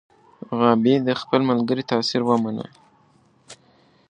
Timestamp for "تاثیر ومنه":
1.91-2.65